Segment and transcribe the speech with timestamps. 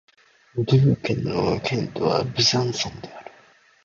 [0.55, 3.31] ドゥー県の県都はブザンソンである